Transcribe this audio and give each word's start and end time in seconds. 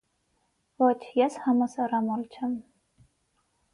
Ոչ, 0.83 0.95
ես 1.19 1.37
համասեռամոլ 1.43 2.25
չեմ։ 2.39 2.57